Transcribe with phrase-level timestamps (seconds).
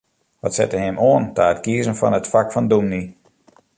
[0.43, 3.01] Wat sette him oan ta it kiezen fan it fak fan dûmny?